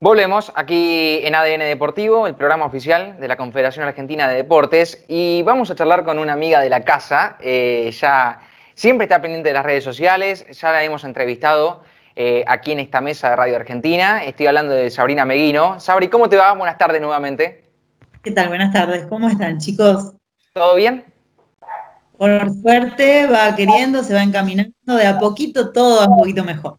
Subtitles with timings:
[0.00, 5.42] Volvemos aquí en ADN Deportivo, el programa oficial de la Confederación Argentina de Deportes, y
[5.42, 7.36] vamos a charlar con una amiga de la casa.
[7.40, 8.38] Eh, ya
[8.74, 11.82] siempre está pendiente de las redes sociales, ya la hemos entrevistado
[12.14, 14.22] eh, aquí en esta mesa de Radio Argentina.
[14.22, 15.80] Estoy hablando de Sabrina Meguino.
[15.80, 16.52] Sabri, ¿cómo te va?
[16.52, 17.64] Buenas tardes nuevamente.
[18.22, 18.46] ¿Qué tal?
[18.48, 19.04] Buenas tardes.
[19.06, 20.12] ¿Cómo están, chicos?
[20.52, 21.06] ¿Todo bien?
[22.16, 26.78] Por suerte va queriendo, se va encaminando, de a poquito todo va un poquito mejor.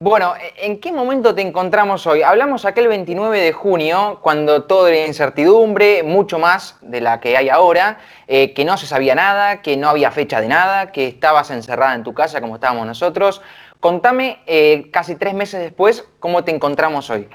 [0.00, 2.22] Bueno, ¿en qué momento te encontramos hoy?
[2.22, 7.48] Hablamos aquel 29 de junio, cuando todo era incertidumbre, mucho más de la que hay
[7.48, 7.98] ahora,
[8.28, 11.96] eh, que no se sabía nada, que no había fecha de nada, que estabas encerrada
[11.96, 13.42] en tu casa como estábamos nosotros.
[13.80, 17.26] Contame, eh, casi tres meses después, ¿cómo te encontramos hoy?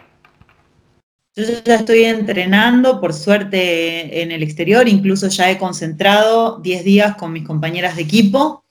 [1.35, 7.17] Yo ya estoy entrenando, por suerte, en el exterior, incluso ya he concentrado 10 días
[7.17, 8.63] con mis compañeras de equipo.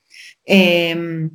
[0.47, 1.29] Eh,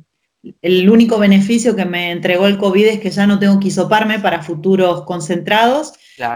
[0.62, 4.18] el único beneficio que me entregó el COVID es que ya no tengo que hisoparme
[4.18, 5.92] para futuros concentrados,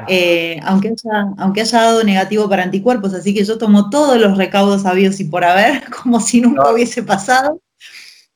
[0.09, 4.37] eh, aunque, haya, aunque haya dado negativo para anticuerpos, así que yo tomo todos los
[4.37, 7.61] recaudos habidos y por haber, como si nunca hubiese pasado.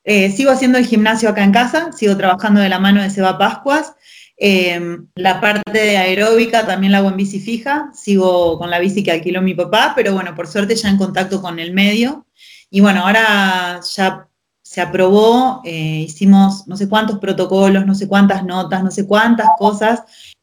[0.03, 3.37] Eh, sigo haciendo el gimnasio acá en casa, sigo trabajando de la mano de Seba
[3.37, 3.93] Pascuas.
[4.39, 4.79] Eh,
[5.15, 9.11] la parte de aeróbica también la hago en bici fija, sigo con la bici que
[9.11, 12.25] alquiló mi papá, pero bueno, por suerte ya en contacto con el medio.
[12.69, 14.26] Y bueno, ahora ya
[14.67, 19.47] se aprobó, eh, hicimos no sé cuántos protocolos, no sé cuántas notas, no sé cuántas
[19.57, 20.01] cosas,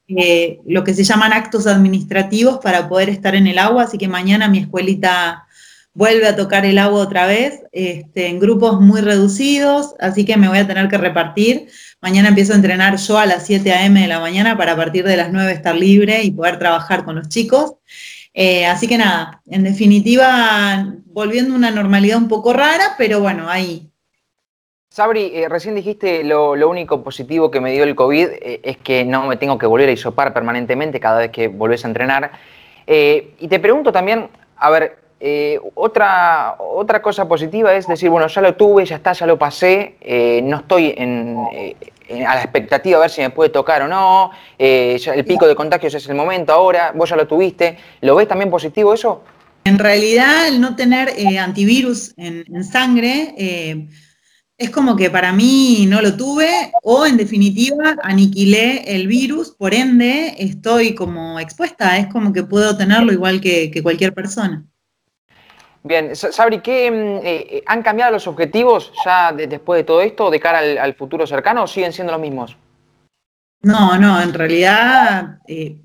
[0.08, 4.08] eh, lo que se llaman actos administrativos para poder estar en el agua, así que
[4.08, 5.47] mañana mi escuelita
[5.92, 10.48] vuelve a tocar el agua otra vez, este, en grupos muy reducidos, así que me
[10.48, 11.69] voy a tener que repartir.
[12.00, 14.00] Mañana empiezo a entrenar yo a las 7 a.m.
[14.00, 17.16] de la mañana para a partir de las 9 estar libre y poder trabajar con
[17.16, 17.75] los chicos.
[18.33, 23.48] Eh, así que nada, en definitiva, volviendo a una normalidad un poco rara, pero bueno,
[23.50, 23.91] ahí,
[24.95, 29.05] Sabri, eh, recién dijiste lo, único positivo que me dio el COVID eh, es que
[29.05, 32.31] no me tengo que volver a isopar permanentemente cada vez que volvés a entrenar.
[32.87, 34.98] Eh, y te pregunto también, a ver,
[35.75, 39.97] otra, otra cosa positiva es decir, bueno, ya lo tuve, ya está, ya lo pasé,
[40.44, 45.49] no estoy a la expectativa a ver si me puede tocar o no, el pico
[45.49, 49.25] de contagios es el momento ahora, vos ya lo tuviste, ¿lo ves también positivo eso?
[49.65, 51.09] En realidad, el no tener
[51.41, 53.34] antivirus en, en sangre
[54.56, 59.75] es como que para mí no lo tuve o en definitiva aniquilé el virus, por
[59.75, 64.64] ende estoy como expuesta, es como que puedo tenerlo igual que, cualquier persona.
[65.82, 70.31] Bien, Sabri, ¿qué, mm, eh, eh, ¿han cambiado los objetivos ya después de todo esto
[70.31, 72.56] de cara al, futuro cercano o siguen siendo los mismos?
[73.60, 75.81] No, no, en realidad, eh,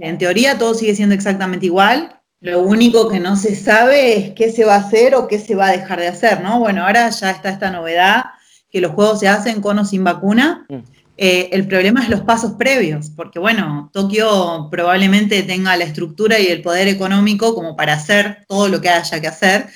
[0.00, 2.20] en teoría todo sigue siendo exactamente igual.
[2.44, 5.54] Lo único que no se sabe es qué se va a hacer o qué se
[5.54, 6.58] va a dejar de hacer, ¿no?
[6.58, 8.24] Bueno, ahora ya está esta novedad
[8.70, 10.66] que los juegos se hacen con o sin vacuna.
[10.68, 10.74] Mm.
[11.16, 16.48] Eh, el problema es los pasos previos, porque bueno, Tokio probablemente tenga la estructura y
[16.48, 19.68] el poder económico como para hacer todo lo que haya que hacer,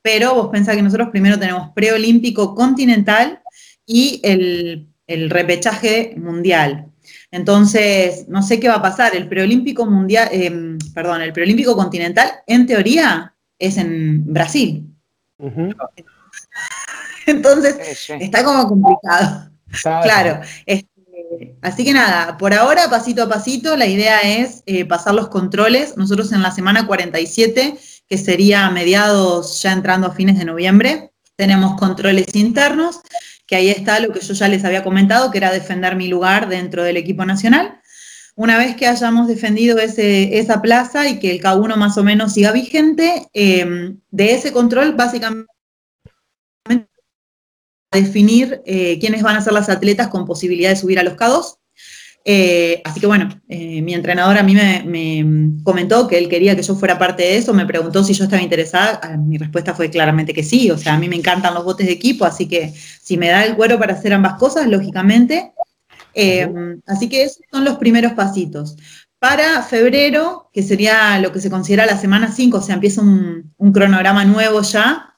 [0.00, 3.40] pero vos pensás que nosotros primero tenemos preolímpico continental
[3.84, 6.91] y el, el repechaje mundial.
[7.32, 9.16] Entonces, no sé qué va a pasar.
[9.16, 14.86] El preolímpico mundial, em, perdón, el preolímpico continental, en teoría, es en Brasil.
[17.26, 19.48] Entonces, está como complicado.
[19.82, 20.42] Claro.
[20.66, 25.28] Este, así que nada, por ahora, pasito a pasito, la idea es eh, pasar los
[25.28, 25.96] controles.
[25.96, 31.12] Nosotros en la semana 47, que sería a mediados, ya entrando a fines de noviembre,
[31.36, 33.00] tenemos controles internos
[33.52, 36.48] que ahí está lo que yo ya les había comentado, que era defender mi lugar
[36.48, 37.82] dentro del equipo nacional.
[38.34, 42.50] Una vez que hayamos defendido esa plaza y que el K1 más o menos siga
[42.50, 45.50] vigente, eh, de ese control básicamente
[47.90, 51.58] definir eh, quiénes van a ser las atletas con posibilidad de subir a los K2
[52.24, 56.62] eh, así que bueno, eh, mi entrenador a mí me, comentó que él quería que
[56.62, 59.90] yo fuera parte de eso, me preguntó si yo estaba interesada, ah, mi respuesta fue
[59.90, 62.72] claramente que sí, o sea, a mí me encantan los botes de equipo, así que
[62.72, 65.52] si me da el cuero para hacer ambas cosas, lógicamente.
[66.14, 66.46] Eh,
[66.86, 68.76] así que esos son los primeros pasitos.
[69.18, 73.52] Para febrero, que sería lo que se considera la semana 5, o sea, empieza un,
[73.56, 75.16] un cronograma nuevo ya,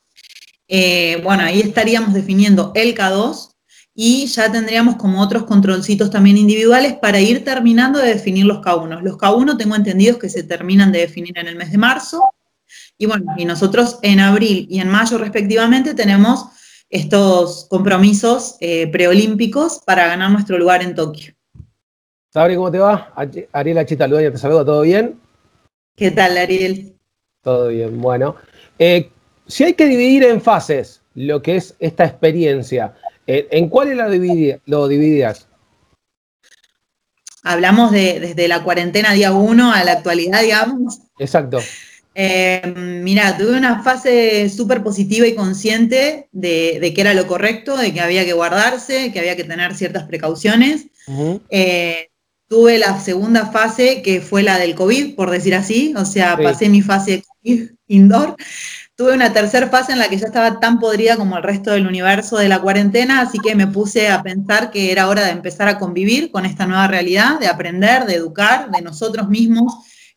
[1.22, 3.53] bueno, ahí estaríamos definiendo el K2,
[3.94, 9.00] y ya tendríamos como otros controlcitos también individuales para ir terminando de definir los K1.
[9.02, 12.22] Los K1 tengo entendidos que se terminan de definir en el mes de marzo
[12.98, 16.46] y bueno, y nosotros en abril y en mayo respectivamente tenemos
[16.90, 21.34] estos compromisos eh, preolímpicos para ganar nuestro lugar en Tokio.
[22.32, 23.12] Sabri, ¿cómo te va?
[23.52, 25.20] Ariel Chita Ludueña, te saludo, ¿todo bien?
[25.96, 26.96] ¿Qué tal, Ariel?
[27.42, 28.34] Todo bien, bueno.
[28.78, 29.10] Eh,
[29.46, 32.94] si hay que dividir en fases lo que es esta experiencia,
[33.26, 34.04] ¿En cuál lo,
[34.66, 35.48] lo dividías?
[37.44, 41.00] hablamos de, desde la cuarentena día uno a la actualidad, digamos.
[41.18, 41.60] Exacto.
[42.16, 47.92] Eh, mira, tuve una fase súper positiva y consciente de, que era lo correcto, de
[47.92, 50.86] que había que guardarse, que había que tener ciertas precauciones.
[51.50, 52.08] Eh,
[52.48, 56.68] tuve la segunda fase, que fue la del COVID, por decir así, o sea, pasé
[56.68, 58.36] mi fase COVID indoor.
[58.96, 61.86] Tuve una tercera fase en la que ya estaba tan podrida como el resto del
[61.86, 65.66] universo de la cuarentena, así que me puse a pensar que era hora de empezar
[65.66, 69.74] a convivir con esta nueva realidad, de aprender, de educar, de nosotros mismos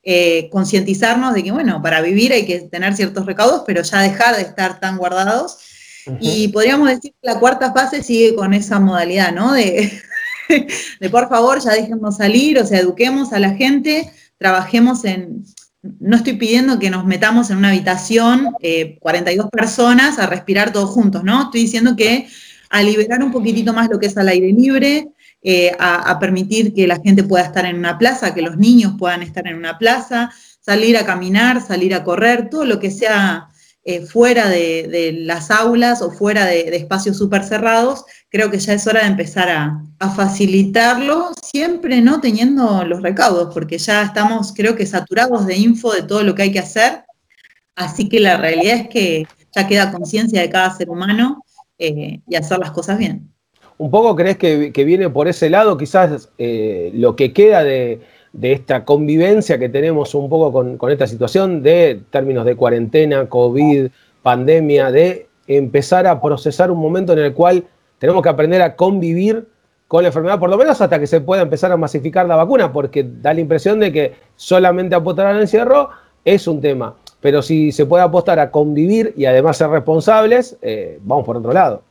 [0.10, 4.38] eh, concientizarnos de que, bueno, para vivir hay que tener ciertos recaudos, pero ya dejar
[4.38, 5.58] de estar tan guardados.
[6.22, 9.52] Y podríamos decir que la cuarta fase sigue con esa modalidad, ¿no?
[9.52, 9.92] De,
[11.02, 15.44] de por favor, ya dejemos salir, o sea, eduquemos a la gente, trabajemos en...
[15.82, 18.56] No estoy pidiendo que nos metamos en una habitación,
[19.00, 21.44] 42 eh, personas, a respirar todos juntos, ¿no?
[21.44, 22.28] Estoy diciendo que
[22.70, 25.10] a liberar un poquitito más lo que es al aire libre,
[25.42, 29.22] eh, a, permitir que la gente pueda estar en una plaza, que los niños puedan
[29.22, 33.48] estar en una plaza, salir a caminar, salir a correr, todo lo que sea
[33.90, 38.86] eh, fuera de, las aulas o fuera de, espacios súper cerrados, creo que ya es
[38.86, 39.82] hora de empezar a,
[40.14, 46.02] facilitarlo, siempre no teniendo los recaudos, porque ya estamos, creo que, saturados de info de
[46.02, 47.06] todo lo que hay que hacer.
[47.78, 49.26] Así que la realidad es que
[49.56, 51.46] ya queda conciencia de cada ser humano
[51.80, 53.32] eh, y hacer las cosas bien.
[53.78, 58.02] ¿Un poco crees que, viene por ese lado quizás eh, lo que queda de,
[58.42, 63.88] esta convivencia que tenemos un poco con, esta situación de términos de cuarentena, COVID,
[64.22, 67.64] pandemia, de empezar a procesar un momento en el cual
[68.00, 69.48] tenemos que aprender a convivir
[69.88, 72.72] con la enfermedad, por lo menos hasta que se pueda empezar a masificar la vacuna,
[72.72, 75.90] porque da la impresión de que solamente apostar al encierro
[76.26, 81.00] es un tema, pero si se puede apostar a convivir y además ser responsables, eh,
[81.02, 81.87] vamos por otro lado.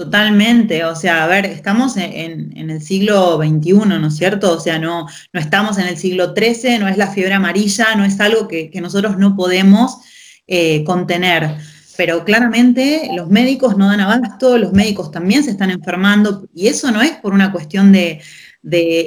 [0.00, 4.54] Totalmente, o sea, a ver, estamos en, el siglo XXI, ¿no es cierto?
[4.56, 8.06] O sea, no, no estamos en el siglo XIII, no es la fiebre amarilla, no
[8.06, 9.98] es algo que, nosotros no podemos
[10.46, 11.54] eh, contener.
[11.98, 16.90] Pero claramente los médicos no dan abasto, los médicos también se están enfermando, y eso
[16.90, 18.22] no es por una cuestión de,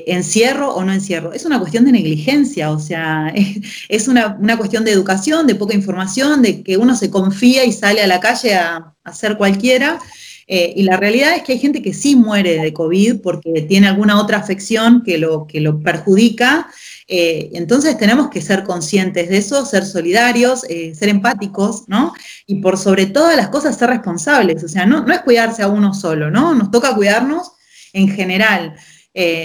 [0.05, 3.33] encierro o no encierro, es una cuestión de negligencia, o sea,
[3.89, 8.03] es, una, cuestión de educación, de poca información, de que uno se confía y sale
[8.03, 9.99] a la calle a, a hacer cualquiera.
[10.47, 13.87] Eh, y la realidad es que hay gente que sí muere de COVID porque tiene
[13.87, 16.67] alguna otra afección que lo, que lo perjudica.
[17.07, 22.13] Eh, entonces tenemos que ser conscientes de eso, ser solidarios, eh, ser empáticos, ¿no?
[22.45, 24.63] Y por sobre todas las cosas ser responsables.
[24.63, 26.53] O sea, no, no es cuidarse a uno solo, ¿no?
[26.53, 27.51] Nos toca cuidarnos
[27.93, 28.75] en general.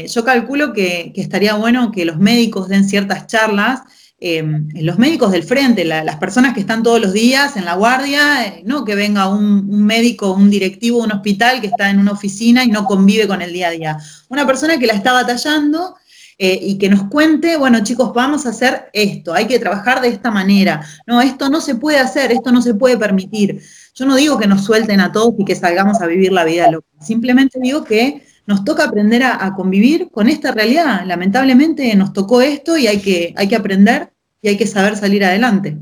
[0.08, 3.82] yo calculo que, que estaría bueno que los médicos den ciertas charlas
[4.20, 8.46] Em, los médicos del frente, las personas que están todos los días en la guardia,
[8.46, 12.64] eh, no que venga un, médico, un directivo un hospital que está en una oficina
[12.64, 13.98] y no convive con el día a día.
[14.28, 15.94] Una persona que la está batallando
[16.36, 20.08] eh, y que nos cuente, bueno chicos, vamos a hacer esto, hay que trabajar de
[20.08, 20.84] esta manera.
[21.06, 23.62] No, esto no se puede hacer, esto no se puede permitir.
[23.94, 26.68] Yo no digo que nos suelten a todos y que salgamos a vivir la vida
[26.68, 31.02] loca, simplemente digo que nos toca aprender a, convivir con esta realidad.
[31.04, 34.08] Lamentablemente nos tocó esto y hay que, hay que aprender
[34.40, 35.76] y hay que saber salir adelante.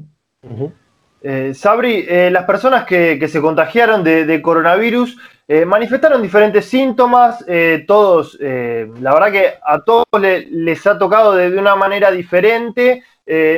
[1.23, 5.17] Eh, Sabri, eh, las personas que, se contagiaron de, coronavirus
[5.47, 7.45] eh, manifestaron diferentes síntomas,
[7.87, 13.05] todos, la verdad que a todos les ha tocado de, una manera diferente,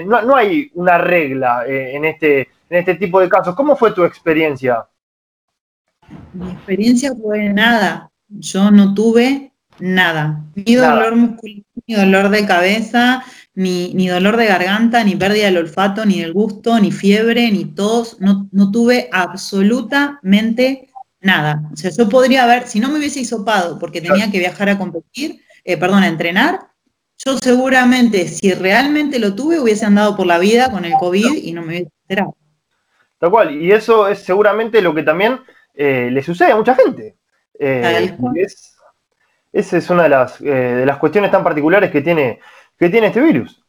[0.04, 3.54] no, no, hay una regla en, este, en este tipo de casos.
[3.54, 4.86] ¿Cómo fue tu experiencia?
[6.34, 10.44] Mi experiencia fue nada, yo no tuve nada.
[10.54, 15.58] Ni dolor muscular, ni dolor de cabeza, ni, ni, dolor de garganta, ni pérdida del
[15.58, 18.20] olfato, ni del gusto, ni fiebre, ni tos.
[18.20, 20.88] No, no tuve absolutamente
[21.20, 21.62] nada.
[21.72, 24.78] O sea, yo podría haber, si no me hubiese hisopado porque tenía que viajar a
[24.78, 26.60] competir, eh, perdón, a entrenar,
[27.24, 31.52] yo seguramente, si realmente lo tuve, hubiese andado por la vida con el COVID y
[31.52, 32.36] no me hubiese enterado.
[33.18, 35.40] Tal cual, y eso es seguramente lo que también
[35.74, 37.17] eh, le sucede a mucha gente.
[37.58, 38.16] Eh,
[39.52, 42.38] esa es una de las, eh, de las cuestiones tan particulares que tiene,
[42.78, 43.62] que tiene este virus.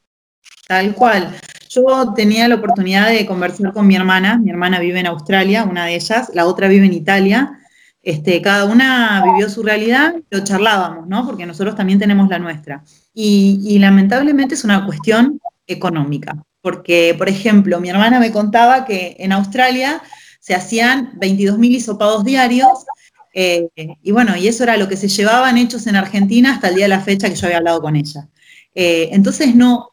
[0.67, 1.35] Tal cual.
[1.69, 4.39] Yo tenía la oportunidad de conversar con mi hermana.
[4.39, 7.59] Mi hermana vive en Australia, una de ellas, la otra vive en Italia.
[8.01, 11.25] Este, cada una vivió su realidad, lo charlábamos, ¿no?
[11.25, 12.83] Porque nosotros también tenemos la nuestra.
[13.13, 16.35] Y, y lamentablemente es una cuestión económica.
[16.61, 20.01] Porque, por ejemplo, mi hermana me contaba que en Australia
[20.39, 22.85] se hacían 22.000 hisopados diarios
[23.33, 23.67] eh,
[24.01, 26.85] y bueno, y eso era lo que se llevaban hechos en Argentina hasta el día
[26.85, 28.27] de la fecha que yo había hablado con ella.
[28.75, 29.89] Eh, entonces no,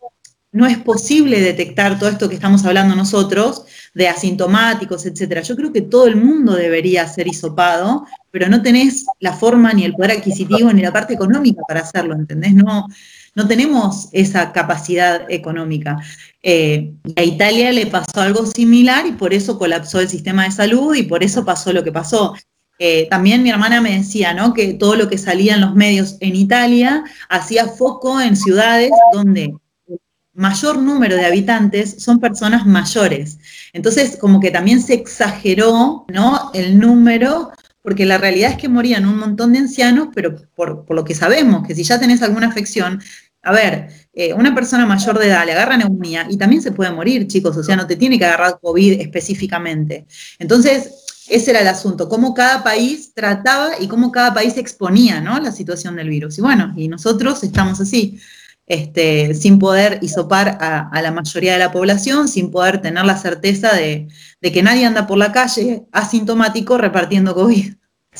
[0.53, 3.65] no es posible detectar todo esto que estamos hablando nosotros,
[3.95, 5.43] de asintomáticos, etcétera.
[5.43, 9.85] Yo creo que todo el mundo debería ser hisopado, pero no tenés la forma ni
[9.85, 12.55] el poder adquisitivo ni la parte económica para hacerlo, ¿entendés?
[12.55, 12.87] No,
[13.35, 15.99] no tenemos esa capacidad económica.
[16.43, 20.95] Eh, a Italia le pasó algo similar y por eso colapsó el sistema de salud
[20.95, 22.35] y por eso pasó lo que pasó.
[22.79, 24.53] Eh, también mi hermana me decía, ¿no?
[24.53, 29.55] Que todo lo que salía en los medios en Italia hacía foco en ciudades donde
[29.89, 29.99] el
[30.35, 33.39] mayor número de habitantes son personas mayores.
[33.73, 36.51] Entonces, como que también se exageró, ¿no?
[36.53, 41.05] El número, porque la realidad es que morían un montón de ancianos, pero por, lo
[41.05, 43.01] que sabemos, que si ya tenés alguna afección,
[43.43, 46.91] a ver, eh, una persona mayor de edad le agarra neumonía y también se puede
[46.91, 50.07] morir, chicos, o sea, no te tiene que agarrar COVID específicamente.
[50.39, 55.39] Entonces, ese era el asunto, cómo cada país trataba y cómo cada país exponía ¿no?
[55.41, 56.39] la situación del virus.
[56.39, 58.21] Y bueno, y nosotros estamos así,
[58.67, 63.75] este, sin poder hisopar a, la mayoría de la población, sin poder tener la certeza
[63.75, 64.09] de,
[64.41, 67.75] que nadie anda por la calle asintomático repartiendo COVID.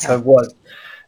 [0.05, 0.53] Tal cual.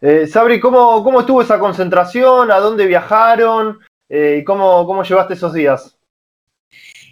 [0.02, 2.52] Eh, Sabri, ¿cómo, ¿cómo estuvo esa concentración?
[2.52, 3.80] ¿A dónde viajaron?
[4.08, 5.98] Eh, ¿Y cómo, cómo llevaste esos días?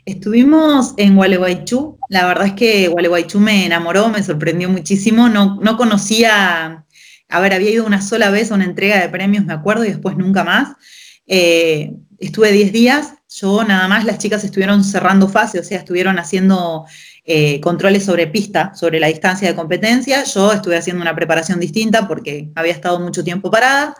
[0.07, 5.75] Estuvimos en Gualeguaychú, la verdad es que Gualeguaychú me enamoró, me sorprendió muchísimo, no, no
[5.75, 6.85] conocía,
[7.27, 9.89] a ver, había ido una sola vez a una entrega de premios, me acuerdo, y
[9.89, 10.77] después nunca más.
[11.27, 16.19] Eh, estuve 10 días, yo nada más, las chicas estuvieron cerrando fase, o sea, estuvieron
[16.19, 16.85] haciendo
[17.25, 22.07] eh, controles sobre pista, sobre la distancia de competencia, yo estuve haciendo una preparación distinta
[22.07, 23.93] porque había estado mucho tiempo parada.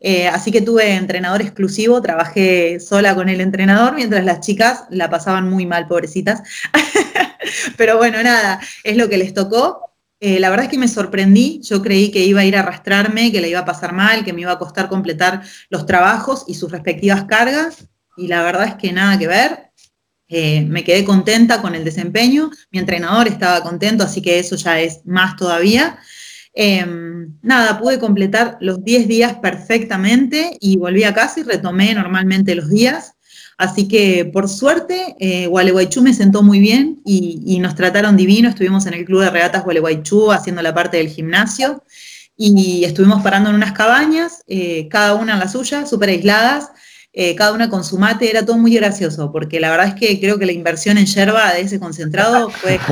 [0.00, 5.10] Eh, así que tuve entrenador exclusivo, trabajé sola con el entrenador, mientras las chicas la
[5.10, 6.42] pasaban muy mal, pobrecitas.
[7.76, 9.90] Pero bueno, nada, es lo que les tocó.
[10.18, 13.32] Eh, la verdad es que me sorprendí, yo creí que iba a ir a arrastrarme,
[13.32, 16.54] que le iba a pasar mal, que me iba a costar completar los trabajos y
[16.54, 19.70] sus respectivas cargas, y la verdad es que nada que ver.
[20.28, 24.78] Eh, me quedé contenta con el desempeño, mi entrenador estaba contento, así que eso ya
[24.78, 25.98] es más todavía.
[26.52, 32.54] Em, nada, pude completar los 10 días perfectamente y volví a casa y retomé normalmente
[32.54, 33.14] los días.
[33.56, 38.48] Así que por suerte, eh, Gualeguaychú me sentó muy bien y, nos trataron divino.
[38.48, 41.84] Estuvimos en el Club de Regatas Gualeguaychú haciendo la parte del gimnasio
[42.36, 46.70] y estuvimos parando en unas cabañas, eh, cada una en la suya, súper aisladas,
[47.12, 48.30] eh, cada una con su mate.
[48.30, 51.52] Era todo muy gracioso porque la verdad es que creo que la inversión en yerba
[51.52, 52.80] de ese concentrado fue...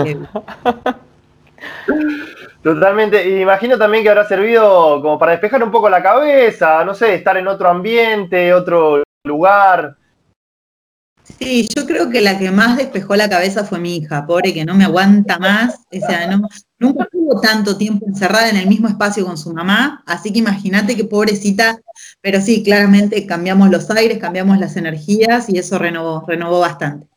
[2.62, 3.40] Totalmente.
[3.40, 7.36] Imagino también que habrá servido como para despejar un poco la cabeza, no sé, estar
[7.36, 9.96] en otro ambiente, otro lugar.
[11.38, 14.64] Sí, yo creo que la que más despejó la cabeza fue mi hija, pobre que
[14.64, 15.84] no me aguanta más.
[15.92, 16.48] O sea, no,
[16.78, 20.96] nunca tuvo tanto tiempo encerrada en el mismo espacio con su mamá, así que imagínate
[20.96, 21.78] qué pobrecita,
[22.20, 27.07] pero sí, claramente cambiamos los aires, cambiamos las energías y eso renovó, renovó bastante.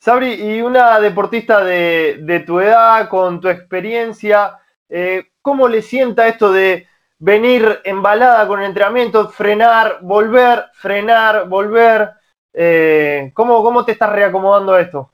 [0.00, 4.52] Sabri, y una deportista de, tu edad, con tu experiencia,
[4.88, 6.86] eh, ¿cómo le sienta esto de
[7.18, 12.10] venir embalada con el entrenamiento, frenar, volver, frenar, volver?
[12.54, 15.12] Eh, ¿cómo, te estás reacomodando a esto?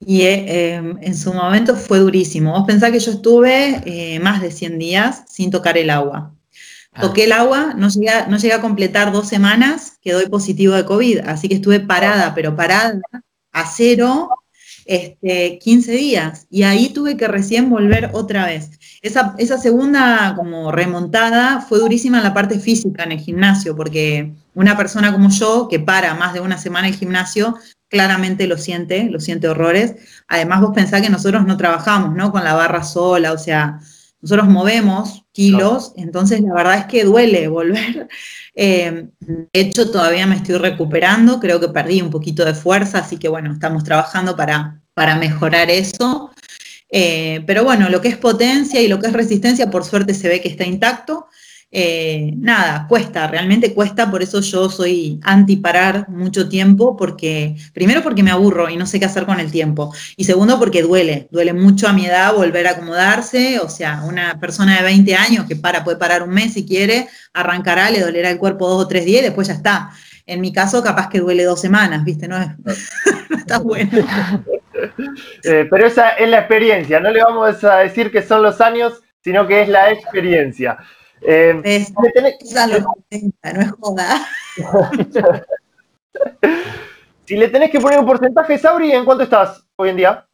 [0.00, 2.52] Y eh, en su momento fue durísimo.
[2.52, 6.32] Vos pensás que yo estuve más de 100 días sin tocar el agua.
[6.92, 7.02] Ah.
[7.02, 10.84] Toqué el agua, no llegué, a, no llegué a completar dos semanas, quedó positivo de
[10.84, 13.00] COVID, así que estuve parada, pero parada
[13.60, 14.30] a cero
[14.84, 18.70] este, 15 días y ahí tuve que recién volver otra vez.
[19.02, 24.32] Esa, esa, segunda como remontada fue durísima en la parte física en el gimnasio, porque
[24.54, 27.56] una persona como yo que para más de una semana el gimnasio,
[27.88, 29.94] claramente lo siente, lo siente horrores.
[30.26, 32.32] Además vos pensás que nosotros no trabajamos, ¿no?
[32.32, 33.80] Con la barra sola, o sea,
[34.20, 38.08] nosotros movemos kilos, entonces la verdad es que duele volver.
[38.60, 43.16] Eh, de hecho, todavía me estoy recuperando, creo que perdí un poquito de fuerza, así
[43.16, 46.32] que bueno, estamos trabajando para, para mejorar eso.
[46.90, 50.28] Eh, pero bueno, lo que es potencia y lo que es resistencia, por suerte se
[50.28, 51.28] ve que está intacto.
[51.70, 58.02] Eh, nada, cuesta, realmente cuesta, por eso yo soy anti parar mucho tiempo, porque primero
[58.02, 61.28] porque me aburro y no sé qué hacer con el tiempo, y segundo porque duele,
[61.30, 65.44] duele mucho a mi edad volver a acomodarse, o sea, una persona de 20 años
[65.46, 68.88] que para, puede parar un mes si quiere, arrancará, le dolerá el cuerpo dos o
[68.88, 69.90] tres días y después ya está.
[70.24, 72.28] En mi caso, capaz que duele dos semanas, ¿viste?
[72.28, 72.36] No,
[73.38, 73.90] está bueno.
[75.42, 79.02] Eh, pero esa es la experiencia, no le vamos a decir que son los años,
[79.24, 80.78] sino que es la experiencia.
[81.20, 82.02] Eh, es, no
[83.60, 84.26] es joda.
[87.26, 90.24] si le tenés que poner un porcentaje, Sabri, ¿en cuánto estás hoy en día?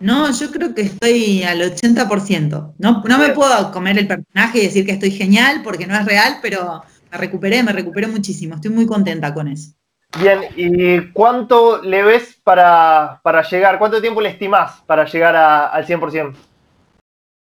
[0.00, 2.74] No, yo creo que estoy al 80%.
[2.78, 6.04] No, no me puedo comer el personaje y decir que estoy genial porque no es
[6.04, 8.56] real, pero me recuperé, me recuperé muchísimo.
[8.56, 9.72] Estoy muy contenta con eso.
[10.20, 13.78] Bien, ¿y cuánto le ves para, llegar?
[13.78, 16.34] ¿Cuánto tiempo le estimás para llegar al 100%?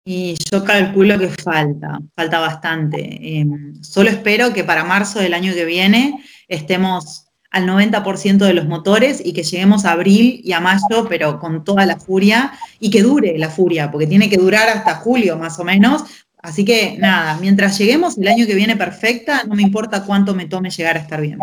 [0.06, 3.40] Y yo calculo que falta, falta bastante.
[3.40, 8.66] Em, solo espero que para marzo del año que viene estemos al 90% de los
[8.66, 12.90] motores y que lleguemos a abril y a mayo, pero con toda la furia y
[12.90, 16.04] que dure la furia, porque tiene que durar hasta julio más o menos.
[16.42, 20.48] Así que nada, mientras lleguemos el año que viene perfecta, no me importa cuánto me
[20.48, 21.40] tome llegar a estar bien.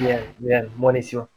[0.00, 1.31] Bien, bien, buenísimo.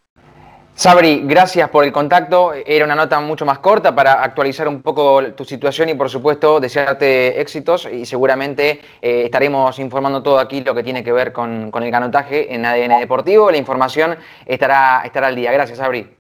[0.77, 2.51] Sabri, gracias por el contacto.
[2.53, 6.59] Era una nota mucho más corta para actualizar un poco tu situación y, por supuesto,
[6.59, 7.87] desearte éxitos.
[7.89, 12.53] Y seguramente eh, estaremos informando todo aquí lo que tiene que ver con, el canotaje
[12.53, 13.49] en ADN Deportivo.
[13.49, 15.53] La información estará, estará al día.
[15.53, 16.13] Gracias, Sabri.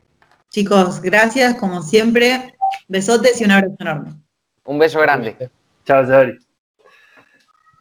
[0.49, 2.55] Chicos, gracias, como siempre.
[2.87, 4.13] Besotes y un abrazo enorme.
[4.63, 5.35] Un beso grande.
[5.85, 6.44] Chao, Sabri.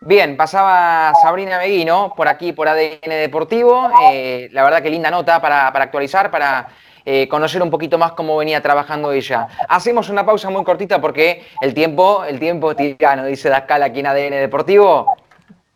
[0.07, 3.91] Bien, pasaba Sabrina Meguino por aquí, por ADN Deportivo.
[4.13, 6.69] Eh, la verdad que linda nota para, actualizar, para
[7.07, 9.49] eh, conocer un poquito más cómo venía trabajando ella.
[9.67, 14.01] Hacemos una pausa muy cortita porque el tiempo, el tiempo es tirano, dice Dascal aquí
[14.01, 15.17] en ADN Deportivo.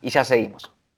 [0.02, 0.77] Y ya seguimos.